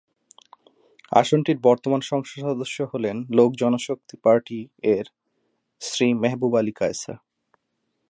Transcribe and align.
আসনটির 1.11 1.57
বর্তমান 1.63 2.01
সংসদ 2.01 2.37
সদস্য 2.45 2.77
হলেন 2.93 3.17
লোক 3.29 3.49
জনশক্তি 3.55 4.15
পার্টি-এর 4.23 5.05
শ্রী 5.81 6.07
মেহবুব 6.13 6.53
আলী 6.55 6.73
কায়সার। 6.79 7.17